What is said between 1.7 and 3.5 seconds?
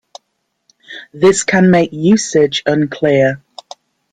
usage unclear.